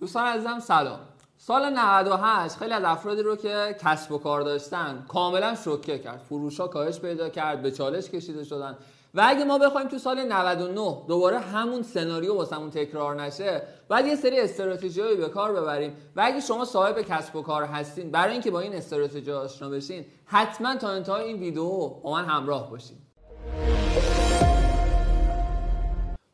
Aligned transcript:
دوستان 0.00 0.26
عزیزم 0.26 0.58
سلام. 0.58 0.98
سال 1.36 1.70
98 1.78 2.56
خیلی 2.56 2.72
از 2.72 2.84
افرادی 2.84 3.22
رو 3.22 3.36
که 3.36 3.76
کسب 3.84 4.12
و 4.12 4.18
کار 4.18 4.42
داشتن 4.42 5.04
کاملا 5.08 5.54
شوکه 5.54 5.98
کرد. 5.98 6.20
فروش 6.28 6.60
ها 6.60 6.68
کاهش 6.68 7.00
پیدا 7.00 7.28
کرد 7.28 7.62
به 7.62 7.70
چالش 7.70 8.10
کشیده 8.10 8.44
شدن. 8.44 8.76
و 9.14 9.22
اگه 9.24 9.44
ما 9.44 9.58
بخوایم 9.58 9.88
تو 9.88 9.98
سال 9.98 10.32
99 10.32 10.96
دوباره 11.08 11.38
همون 11.38 11.82
سناریو 11.82 12.34
واسمون 12.34 12.70
تکرار 12.70 13.22
نشه 13.22 13.62
باید 13.88 14.06
یه 14.06 14.16
سری 14.16 14.40
استراتژی 14.40 15.16
به 15.16 15.28
کار 15.28 15.52
ببریم. 15.52 15.96
و 16.16 16.20
اگه 16.24 16.40
شما 16.40 16.64
صاحب 16.64 17.00
کسب 17.00 17.36
و 17.36 17.42
کار 17.42 17.64
هستین 17.64 18.10
برای 18.10 18.32
اینکه 18.32 18.50
با 18.50 18.60
این 18.60 18.74
استراتژی 18.74 19.32
آشنا 19.32 19.68
بشین 19.68 20.04
حتما 20.24 20.76
تا 20.76 20.88
انتهای 20.88 21.24
این 21.24 21.36
ویدیو 21.38 21.88
با 21.88 22.12
من 22.12 22.24
همراه 22.24 22.70
باشین. 22.70 22.96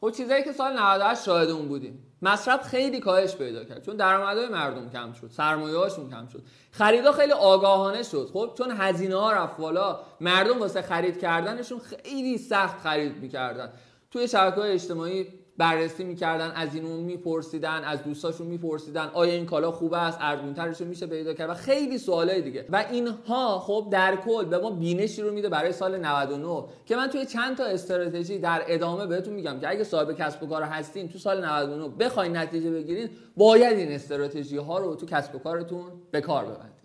خب 0.06 0.12
چیزایی 0.12 0.44
که 0.44 0.52
سال 0.52 0.78
98 0.78 1.24
شاهد 1.24 1.50
اون 1.50 1.68
بودیم. 1.68 2.12
مصرف 2.22 2.62
خیلی 2.62 3.00
کاهش 3.00 3.36
پیدا 3.36 3.64
کرد. 3.64 3.84
چون 3.84 3.96
درآمدهای 3.96 4.48
مردم 4.48 4.90
کم 4.90 5.12
شد. 5.12 5.30
سرمایه‌هاشون 5.30 6.10
کم 6.10 6.26
شد. 6.26 6.42
خریدا 6.70 7.12
خیلی 7.12 7.32
آگاهانه 7.32 8.02
شد. 8.02 8.30
خب 8.32 8.52
چون 8.58 8.70
هزینه 8.70 9.16
ها 9.16 9.32
رفت 9.32 9.56
بالا 9.56 10.00
مردم 10.20 10.60
واسه 10.60 10.82
خرید 10.82 11.20
کردنشون 11.20 11.78
خیلی 11.78 12.38
سخت 12.38 12.80
خرید 12.80 13.16
می‌کردن. 13.16 13.72
توی 14.10 14.28
شبکه 14.28 14.60
های 14.60 14.72
اجتماعی 14.72 15.28
بررسی 15.58 16.04
می‌کردن 16.04 16.50
از 16.50 16.74
این 16.74 16.86
اون 16.86 17.00
میپرسیدن 17.00 17.84
از 17.84 18.02
دوستاشون 18.02 18.46
میپرسیدن 18.46 19.10
آیا 19.14 19.32
این 19.32 19.46
کالا 19.46 19.70
خوبه 19.70 19.98
است 19.98 20.18
ارزونترش 20.20 20.80
میشه 20.80 21.06
پیدا 21.06 21.34
کرد 21.34 21.50
و 21.50 21.54
خیلی 21.54 21.98
سوالای 21.98 22.42
دیگه. 22.42 22.66
و 22.72 22.84
اینها 22.90 23.58
خب 23.58 23.88
در 23.90 24.16
کل 24.16 24.44
به 24.44 24.58
ما 24.58 24.70
بینشی 24.70 25.22
رو 25.22 25.32
میده 25.32 25.48
برای 25.48 25.72
سال 25.72 25.96
99 25.96 26.64
که 26.86 26.96
من 26.96 27.08
توی 27.08 27.26
چند 27.26 27.56
تا 27.56 27.64
استراتژی 27.64 28.38
در 28.38 28.62
ادامه 28.66 29.06
بهتون 29.06 29.34
میگم 29.34 29.60
که 29.60 29.68
اگه 29.68 29.84
صاحب 29.84 30.12
کسب 30.12 30.42
و 30.42 30.46
کار 30.46 30.62
هستین 30.62 31.08
تو 31.08 31.18
سال 31.18 31.44
99 31.44 31.88
بخواین 31.88 32.36
نتیجه 32.36 32.70
بگیرین 32.70 33.08
باید 33.36 33.78
این 33.78 33.92
استراتژی 33.92 34.56
ها 34.56 34.78
رو 34.78 34.94
تو 34.94 35.06
کسب 35.06 35.34
و 35.34 35.38
کارتون 35.38 35.84
به 36.10 36.20
کار 36.20 36.44
ببرید 36.44 36.75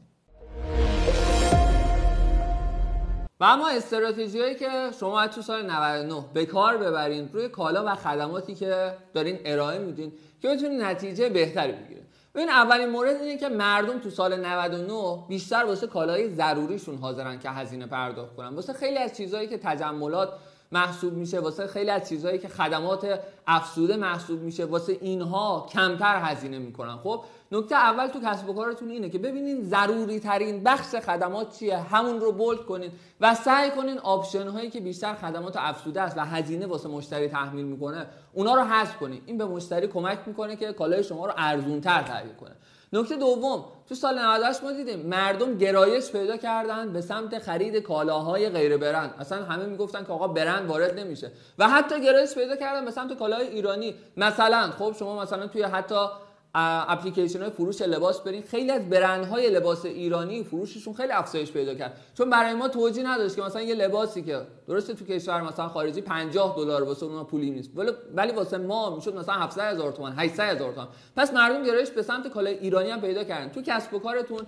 و 3.41 3.43
اما 3.43 3.69
استراتژی 3.69 4.39
هایی 4.39 4.55
که 4.55 4.69
شما 4.99 5.27
تو 5.27 5.41
سال 5.41 5.71
99 5.71 6.23
به 6.33 6.45
کار 6.45 6.77
ببرین 6.77 7.29
روی 7.33 7.49
کالا 7.49 7.85
و 7.85 7.95
خدماتی 7.95 8.55
که 8.55 8.93
دارین 9.13 9.39
ارائه 9.45 9.79
میدین 9.79 10.13
که 10.41 10.47
بتونین 10.47 10.83
نتیجه 10.83 11.29
بهتری 11.29 11.71
بگیرین. 11.71 12.03
ببین 12.35 12.49
اولین 12.49 12.89
مورد 12.89 13.15
اینه 13.15 13.37
که 13.37 13.49
مردم 13.49 13.99
تو 13.99 14.09
سال 14.09 14.45
99 14.45 15.23
بیشتر 15.29 15.63
واسه 15.65 15.87
کالای 15.87 16.29
ضروریشون 16.29 16.97
حاضرن 16.97 17.39
که 17.39 17.49
هزینه 17.49 17.85
پرداخت 17.85 18.35
کنن. 18.35 18.47
واسه 18.47 18.73
خیلی 18.73 18.97
از 18.97 19.17
چیزهایی 19.17 19.47
که 19.47 19.57
تجملات 19.57 20.29
محسوب 20.71 21.13
میشه 21.13 21.39
واسه 21.39 21.67
خیلی 21.67 21.89
از 21.89 22.09
چیزهایی 22.09 22.39
که 22.39 22.47
خدمات 22.47 23.19
افزوده 23.47 23.95
محسوب 23.95 24.41
میشه 24.41 24.65
واسه 24.65 24.97
اینها 25.01 25.67
کمتر 25.73 26.19
هزینه 26.23 26.59
می‌کنن. 26.59 26.97
خب 26.97 27.23
نکته 27.51 27.75
اول 27.75 28.07
تو 28.07 28.19
کسب 28.19 28.49
و 28.49 28.53
کارتون 28.53 28.89
اینه 28.89 29.09
که 29.09 29.19
ببینین 29.19 29.63
ضروری 29.63 30.19
ترین 30.19 30.63
بخش 30.63 30.95
خدمات 30.95 31.57
چیه 31.57 31.77
همون 31.77 32.19
رو 32.19 32.31
bold 32.31 32.59
کنین 32.59 32.91
و 33.21 33.35
سعی 33.35 33.71
کنین 33.71 33.99
option 33.99 34.47
هایی 34.47 34.69
که 34.69 34.79
بیشتر 34.79 35.13
خدمات 35.13 35.57
افزوده 35.57 36.01
است 36.01 36.17
و 36.17 36.21
هزینه 36.25 36.67
واسه 36.67 36.89
مشتری 36.89 37.27
تحمیل 37.27 37.65
می‌کنه 37.65 38.07
اونا 38.33 38.55
رو 38.55 38.61
حذف 38.61 38.97
کنین. 38.97 39.21
این 39.25 39.37
به 39.37 39.45
مشتری 39.45 39.87
کمک 39.87 40.19
می‌کنه 40.25 40.55
که 40.55 40.73
کالای 40.73 41.03
شما 41.03 41.25
رو 41.25 41.33
ارزون 41.37 41.81
تر 41.81 42.01
تهیه 42.01 42.33
کنه. 42.33 42.55
نکته 42.93 43.15
دوم 43.15 43.65
تو 43.89 43.95
سال 43.95 44.19
98 44.19 44.63
ما 44.63 44.71
دیدیم 44.71 44.99
مردم 44.99 45.57
گرایش 45.57 46.11
پیدا 46.11 46.37
کردن 46.37 46.93
به 46.93 47.01
سمت 47.01 47.39
خرید 47.39 47.75
کالاهای 47.75 48.49
غیر 48.49 48.77
برند. 48.77 49.15
اصلا 49.19 49.43
همه 49.43 49.65
می‌گفتن 49.65 50.03
که 50.03 50.13
آقا 50.13 50.27
برند 50.27 50.69
وارد 50.69 50.99
نمیشه. 50.99 51.31
و 51.59 51.69
حتی 51.69 52.01
گرایش 52.01 52.35
پیدا 52.35 52.55
کردن 52.55 52.85
به 52.85 52.91
سمت 52.91 53.19
کالاهای 53.19 53.47
ایرانی. 53.47 53.95
مثلا 54.17 54.71
خب 54.79 54.95
شما 54.99 55.21
مثلا 55.21 55.47
توی 55.47 55.63
حتی 55.63 56.05
اپلیکیشن 56.55 57.41
های 57.41 57.49
فروش 57.49 57.81
لباس 57.81 58.21
برین. 58.21 58.41
خیلی 58.41 58.71
از 58.71 58.89
برندهای 58.89 59.49
لباس 59.49 59.85
ایرانی 59.85 60.43
فروششون 60.43 60.93
خیلی 60.93 61.11
افزایش 61.11 61.51
پیدا 61.51 61.73
کرد. 61.75 61.97
چون 62.13 62.29
برای 62.29 62.53
ما 62.53 62.67
توجیه 62.67 63.07
نداشت 63.07 63.35
که 63.35 63.41
مثلا 63.41 63.61
یه 63.61 63.75
لباسی 63.75 64.21
که 64.21 64.41
درسته 64.67 64.93
تو 64.93 65.05
کشور 65.05 65.41
مثلا 65.41 65.67
خارجی 65.67 66.01
50 66.01 66.55
دلار 66.57 66.83
واسه 66.83 67.05
اونها 67.05 67.23
پولی 67.23 67.51
نیست. 67.51 67.69
ولی 68.15 68.31
واسه 68.31 68.57
ما 68.57 68.95
می‌شد 68.95 69.15
مثلا 69.15 69.35
700 69.35 69.73
هزار 69.73 69.91
تومان 69.91 70.13
800 70.17 70.55
هزار 70.55 70.73
تومان. 70.73 70.87
پس 71.15 71.33
مردم 71.33 71.63
گرایش 71.63 71.89
به 71.89 72.01
سمت 72.01 72.27
کالای 72.27 72.53
ایرانی 72.53 72.89
هم 72.89 73.01
پیدا 73.01 73.23
کردن. 73.23 73.49
تو 73.51 73.61
کسب 73.61 73.93
و 73.93 73.99
کارتون 73.99 74.41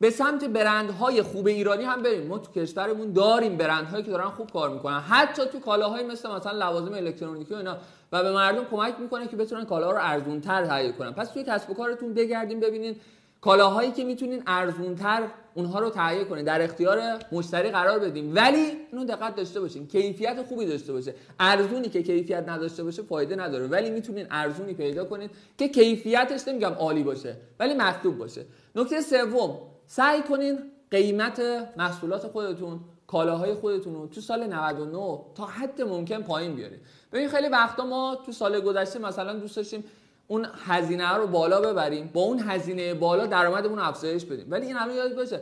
به 0.00 0.10
سمت 0.10 0.44
برندهای 0.44 1.22
خوب 1.22 1.46
ایرانی 1.46 1.84
هم 1.84 2.02
بریم. 2.02 2.26
ما 2.26 2.38
تو 2.38 2.52
کشورمون 2.52 3.12
داریم 3.12 3.56
برندهایی 3.56 4.04
که 4.04 4.10
دارن 4.10 4.28
خوب 4.28 4.52
کار 4.52 4.70
می‌کنن. 4.70 5.00
حتی 5.00 5.42
تو 5.52 5.60
کالاهای 5.60 6.04
مثل 6.04 6.30
مثلا 6.30 6.52
لوازم 6.52 6.94
الکترونیکی 6.94 7.54
و 7.54 7.56
اینا 7.56 7.76
و 8.12 8.22
به 8.22 8.32
مردم 8.32 8.64
کمک 8.64 8.94
می‌کنه 9.00 9.26
که 9.26 9.36
بتونن 9.36 9.64
کالا 9.64 9.90
رو 9.90 9.98
ارزون 10.00 10.40
تر 10.40 10.66
تهیه 10.66 10.92
کنن. 10.92 11.12
پس 11.12 11.28
توی 11.28 11.44
کسب 11.44 11.70
و 11.70 11.74
کارتون 11.74 12.14
بگردین 12.14 12.60
ببینین 12.60 12.96
کالاهایی 13.40 13.90
که 13.90 14.04
می‌تونین 14.04 14.42
ارزون 14.46 14.94
تر 14.94 15.22
اونها 15.54 15.78
رو 15.78 15.90
تهیه 15.90 16.24
کنین. 16.24 16.44
در 16.44 16.62
اختیار 16.62 17.00
مشتری 17.32 17.70
قرار 17.70 17.98
بدیم 17.98 18.34
ولی 18.34 18.72
اینو 18.92 19.04
دقت 19.04 19.36
داشته 19.36 19.60
باشین. 19.60 19.86
کیفیت 19.86 20.42
خوبی 20.42 20.66
داشته 20.66 20.92
باشه. 20.92 21.14
ارزونی 21.40 21.88
که 21.88 22.02
کیفیت 22.02 22.48
نداشته 22.48 22.84
باشه 22.84 23.02
فایده 23.02 23.36
نداره. 23.36 23.66
ولی 23.66 23.90
می‌تونین 23.90 24.26
ارزونی 24.30 24.74
پیدا 24.74 25.04
کنین 25.04 25.30
که 25.58 25.68
کیفیتش 25.68 26.48
نمیگم 26.48 26.72
عالی 26.72 27.02
باشه 27.02 27.36
ولی 27.60 27.74
مطلوب 27.74 28.18
باشه. 28.18 28.46
نکته 28.74 29.00
سوم 29.00 29.58
سعی 29.86 30.22
کنین 30.22 30.58
قیمت 30.90 31.40
محصولات 31.76 32.26
خودتون 32.26 32.80
کالاهای 33.06 33.54
خودتون 33.54 33.94
رو 33.94 34.06
تو 34.06 34.20
سال 34.20 34.46
99 34.46 35.18
تا 35.34 35.46
حد 35.46 35.82
ممکن 35.82 36.22
پایین 36.22 36.54
بیارید 36.54 36.80
ببین 37.12 37.28
خیلی 37.28 37.48
وقتا 37.48 37.86
ما 37.86 38.18
تو 38.26 38.32
سال 38.32 38.60
گذشته 38.60 38.98
مثلا 38.98 39.32
دوست 39.32 39.56
داشتیم 39.56 39.84
اون 40.26 40.46
هزینه 40.64 41.14
رو 41.14 41.26
بالا 41.26 41.60
ببریم 41.60 42.10
با 42.14 42.20
اون 42.20 42.38
هزینه 42.38 42.94
بالا 42.94 43.26
درآمدمون 43.26 43.78
افزایش 43.78 44.24
بدیم. 44.24 44.46
ولی 44.50 44.66
این 44.66 44.76
همه 44.76 44.94
یاد 44.94 45.16
باشه 45.16 45.40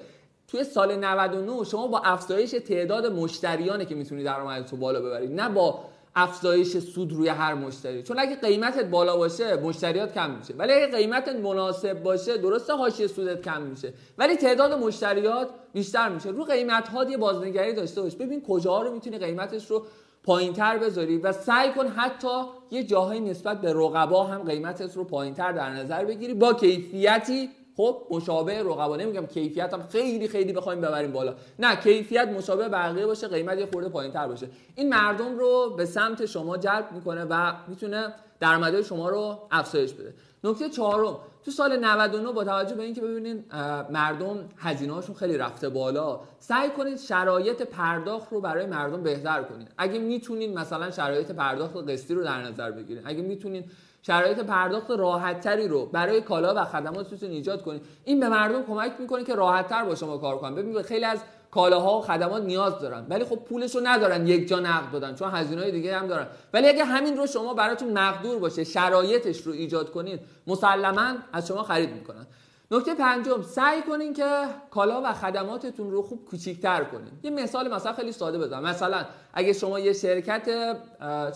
توی 0.49 0.65
سال 0.65 0.97
99 0.97 1.65
شما 1.65 1.87
با 1.87 1.99
افزایش 1.99 2.51
تعداد 2.51 3.07
مشتریانه 3.07 3.85
که 3.85 3.95
می‌تونید 3.95 4.25
درآمدت 4.25 4.71
رو 4.71 4.79
بالا 4.79 5.01
ببرید 5.01 5.41
نه 5.41 5.49
با 5.49 5.85
افزایش 6.17 6.79
سود 6.79 7.13
روی 7.13 7.29
هر 7.29 7.55
مشتری. 7.55 8.03
چون 8.03 8.19
اگه 8.19 8.37
قیمتت 8.37 8.85
بالا 8.85 9.17
باشه 9.17 9.57
مشتریات 9.57 10.15
کم 10.15 10.31
میشه. 10.31 10.55
ولی 10.55 10.73
اگه 10.73 10.87
قیمتت 10.87 11.37
مناسب 11.37 12.03
باشه 12.03 12.37
درسته 12.37 12.73
حاشیه 12.73 13.07
سودت 13.07 13.43
کم 13.43 13.63
میشه. 13.63 13.93
ولی 14.19 14.37
تعداد 14.37 14.73
مشتریات 14.73 15.49
بیشتر 15.73 16.09
میشه. 16.09 16.29
رو 16.31 16.45
قیمت 16.45 16.89
ها 16.89 17.05
یه 17.05 17.17
بازنگری 17.17 17.73
داشته 17.73 18.03
باش. 18.03 18.17
ببین 18.17 18.43
کجا 18.43 18.83
رو 18.83 18.93
می‌تونی 18.93 19.19
قیمتش 19.19 19.71
رو 19.71 19.87
پایین 20.25 20.53
تر 20.53 20.79
بذاری 20.79 21.19
و 21.19 21.33
سعی 21.33 21.71
کن 21.71 21.87
حتی 21.87 22.43
یه 22.71 22.85
جاهای 22.85 23.21
نسبت 23.21 23.61
به 23.61 23.73
رقبا 23.73 24.25
هم 24.25 24.43
قیمتت 24.43 24.97
رو 24.97 25.05
پایین 25.05 25.35
تر 25.35 25.53
در 25.53 25.71
نظر 25.71 26.05
بگیری. 26.05 26.35
با 26.35 26.55
کیفیتی 26.55 27.51
خب 27.77 28.07
مشابه 28.11 28.63
رقبا 28.63 28.97
نمیگم 28.97 29.27
کیفیت 29.27 29.75
هم 29.75 29.83
خیلی 29.83 30.29
خیلی 30.29 30.53
بخوایم 30.53 30.81
ببریم 30.81 31.13
بالا. 31.13 31.35
نه 31.59 31.77
کیفیت 31.77 32.29
مشابه 32.29 32.69
بقیه 32.69 33.07
باشه 33.07 33.29
قیمت 33.29 33.59
یه 33.59 33.67
خورده 33.73 33.89
پایین 33.89 34.13
تر 34.13 34.29
باشه. 34.29 34.49
این 34.75 34.89
مردم 34.89 35.39
رو 35.39 35.75
به 35.77 35.87
سمت 35.87 36.27
شما 36.27 36.57
جلب 36.57 36.93
می‌کنه 36.93 37.25
و 37.31 37.53
می‌تونه 37.69 38.15
درآمدهای 38.41 38.85
شما 38.85 39.09
رو 39.09 39.39
افزایش 39.51 39.93
بده. 39.93 40.15
نکته 40.45 40.69
چهارم 40.69 41.17
تو 41.45 41.51
سال 41.51 41.77
99 41.77 42.33
با 42.33 42.45
توجه 42.45 42.75
به 42.75 42.83
اینکه 42.83 43.01
ببینید 43.01 43.55
مردم 43.91 44.49
هزینه 44.57 44.93
هاشون 44.93 45.15
خیلی 45.15 45.39
رفته 45.39 45.69
بالا 45.69 46.21
سعی 46.39 46.71
کنید 46.71 46.99
شرایط 46.99 47.63
پرداخت 47.63 48.33
رو 48.33 48.41
برای 48.41 48.67
مردم 48.67 49.03
بهتر 49.03 49.43
کنید. 49.43 49.69
اگه 49.79 49.99
می‌تونید 49.99 50.59
مثلا 50.59 50.91
شرایط 50.91 51.31
پرداخت 51.31 51.77
قسطی 51.77 52.15
رو 52.15 52.25
در 52.25 52.43
نظر 52.43 52.71
بگیرید 52.71 53.03
اگه 53.07 53.23
می‌تونید 53.23 53.71
شرایط 54.03 54.39
پرداخت 54.39 54.91
راحتتری 54.91 55.69
رو 55.69 55.87
برای 55.87 56.21
کالا 56.21 56.55
و 56.55 56.65
خدماتتون 56.65 57.31
ایجاد 57.31 57.63
کنید. 57.63 57.83
این 58.05 58.21
به 58.21 58.29
مردم 58.29 58.63
کمک 58.63 58.93
می‌کنه 58.99 59.25
که 59.25 59.35
راحتتر 59.35 59.85
با 59.85 59.95
شما 59.95 60.19
کار 60.19 60.39
کنن. 60.39 60.55
ببینید 60.55 60.83
خیلی 60.83 61.05
از 61.05 61.19
کالاها 61.51 61.99
و 61.99 62.03
خدمات 62.03 62.43
نیاز 62.43 62.79
دارن 62.79 63.07
ولی 63.09 63.25
خب 63.25 63.37
پولش 63.37 63.75
رو 63.75 63.81
ندارن 63.85 64.27
یک 64.27 64.49
جا 64.49 64.61
نقد 64.61 64.93
بدن 64.93 65.15
چون 65.15 65.31
هزینه 65.31 65.71
دیگه 65.71 65.99
هم 65.99 66.07
دارن. 66.07 66.27
ولی 66.53 66.69
اگه 66.69 66.85
همین 66.85 67.17
رو 67.17 67.27
شما 67.27 67.55
براتون 67.55 67.99
مقدور 67.99 68.39
باشه 68.39 68.65
شرایطش 68.65 69.41
رو 69.41 69.53
ایجاد 69.53 69.91
کنید 69.91 70.21
مسلما 70.47 71.15
از 71.33 71.49
شما 71.49 71.63
خرید 71.63 71.91
می‌کنن. 71.91 72.27
نکته 72.73 72.95
پنجم 72.95 73.43
سعی 73.43 73.83
کنین 73.83 74.15
که 74.15 74.45
کالا 74.71 75.03
و 75.05 75.13
خدماتتون 75.13 75.91
رو 75.91 76.03
خوب 76.03 76.25
کوچیک‌تر 76.25 76.85
کنین. 76.85 77.11
یه 77.23 77.31
مثال 77.31 77.75
مثلا 77.75 77.93
خیلی 77.93 78.13
ساده 78.13 78.39
بزنم. 78.39 78.63
مثلا 78.63 79.05
اگه 79.35 79.53
شما 79.53 79.81
یه 79.81 79.93
شرکت 79.93 80.45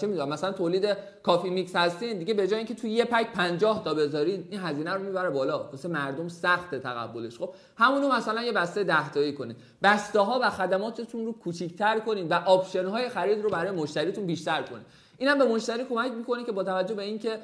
چه 0.01 0.07
می‌دونم 0.07 0.29
مثلا 0.29 0.53
تولید 0.53 0.97
coffee 1.23 1.51
mix 1.51 1.77
هستین 1.77 2.19
دیگه 2.19 2.35
به 2.35 2.49
جای 2.49 2.59
اینکه 2.59 2.75
توی 2.75 2.91
یه 2.91 3.05
pack 3.05 3.33
50 3.33 3.85
تا 3.85 3.95
بذارین 3.95 4.49
این 4.51 4.61
هزینه 4.61 4.95
رو 4.95 5.03
می‌بره 5.03 5.31
بالا. 5.31 5.59
واسه 5.59 5.89
مردم 5.89 6.29
سخت 6.29 6.75
تقبلش. 6.75 7.39
خب 7.39 7.55
همونو 7.77 8.13
مثلا 8.13 8.43
یه 8.43 8.53
بسته 8.53 8.85
10 8.85 9.11
تایی 9.11 9.35
کنین. 9.35 9.57
بسته 9.83 10.21
ها 10.21 10.41
و 10.43 10.51
خدماتتون 10.51 11.27
رو 11.27 11.33
کوچیک‌تر 11.33 11.99
کنین 11.99 12.29
و 12.29 12.35
option 12.35 12.87
های 12.87 13.09
خرید 13.09 13.43
رو 13.43 13.51
برای 13.51 13.71
مشتریتون 13.71 14.27
بیشتر 14.27 14.63
کنین. 14.63 14.85
اینم 15.19 15.39
به 15.39 15.45
مشتری 15.45 15.85
کمک 15.85 16.13
می‌کنه 16.13 16.45
که 16.45 16.53
با 16.53 16.65
توجه 16.65 16.95
به 16.95 17.03
اینکه 17.03 17.39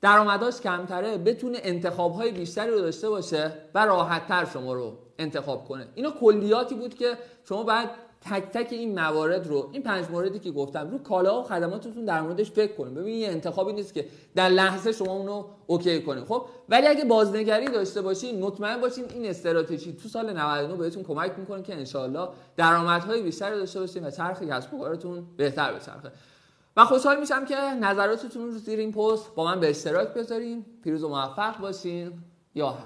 درآمداش 0.00 0.60
کمتره 0.60 1.18
بتونه 1.18 1.58
انتخاب 1.62 2.12
های 2.12 2.32
بیشتری 2.32 2.70
رو 2.70 2.80
داشته 2.80 3.08
باشه 3.08 3.52
و 3.74 3.86
راحت 3.86 4.26
تر 4.26 4.44
شما 4.44 4.72
رو 4.72 4.98
انتخاب 5.18 5.64
کنه. 5.64 5.86
اینا 5.94 6.10
کلیاتی 6.10 6.74
بود 6.74 6.94
که 6.94 7.18
شما 7.44 7.62
باید 7.62 7.88
تک 8.30 8.42
تک 8.42 8.72
این 8.72 9.00
موارد 9.00 9.46
رو 9.46 9.68
این 9.72 9.82
پنج 9.82 10.10
موردی 10.10 10.38
که 10.38 10.50
گفتم 10.50 10.90
رو 10.90 10.98
کالا 10.98 11.40
و 11.40 11.42
خدماتتون 11.42 12.04
در 12.04 12.20
موردش 12.20 12.50
فکر 12.50 12.72
کنید 12.72 12.94
ببین 12.94 13.14
یه 13.14 13.28
انتخابی 13.28 13.72
نیست 13.72 13.94
که 13.94 14.06
در 14.34 14.48
لحظه 14.48 14.92
شما 14.92 15.12
اونو 15.12 15.44
اوکی 15.66 16.02
کنید 16.02 16.24
خب 16.24 16.46
ولی 16.68 16.86
اگه 16.86 17.04
بازنگری 17.04 17.66
داشته 17.66 18.02
باشین 18.02 18.40
مطمئن 18.40 18.80
باشین 18.80 19.04
این 19.14 19.26
استراتژی 19.26 19.92
تو 19.92 20.08
سال 20.08 20.32
99 20.32 20.76
بهتون 20.76 21.02
کمک 21.02 21.32
می‌کنه 21.38 21.62
که 21.62 21.74
انشالله 21.74 22.28
درآمدهای 22.56 23.22
بیشتری 23.22 23.56
داشته 23.56 23.80
باشین 23.80 24.06
و 24.06 24.10
چرخ 24.10 24.42
کسب 24.42 24.74
و 24.74 24.78
کارتون 24.78 25.26
بهتر 25.36 25.72
بچرخه. 25.72 26.12
و 26.76 26.84
خوشحال 26.84 27.20
میشم 27.20 27.44
که 27.44 27.56
نظراتتون 27.56 28.42
رو 28.42 28.58
زیر 28.58 28.78
این 28.78 28.92
پست 28.92 29.34
با 29.34 29.44
من 29.44 29.60
به 29.60 29.70
اشتراک 29.70 30.08
بذارین 30.08 30.66
پیروز 30.82 31.04
و 31.04 31.08
موفق 31.08 31.58
باشین 31.58 32.12
یا. 32.54 32.78